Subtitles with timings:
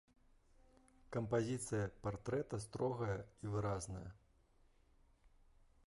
[1.15, 4.05] Кампазіцыя партрэта строгая і выразная.